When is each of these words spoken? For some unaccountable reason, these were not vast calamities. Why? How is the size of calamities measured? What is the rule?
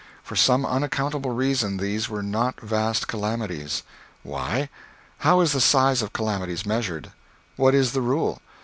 For 0.23 0.35
some 0.35 0.65
unaccountable 0.65 1.29
reason, 1.29 1.77
these 1.77 2.09
were 2.09 2.23
not 2.23 2.59
vast 2.59 3.07
calamities. 3.07 3.83
Why? 4.23 4.69
How 5.19 5.41
is 5.41 5.51
the 5.51 5.61
size 5.61 6.01
of 6.01 6.11
calamities 6.11 6.65
measured? 6.65 7.11
What 7.55 7.75
is 7.75 7.91
the 7.91 8.01
rule? 8.01 8.41